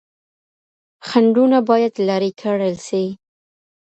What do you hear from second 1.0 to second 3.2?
خنډونه بايد لري کړل سي.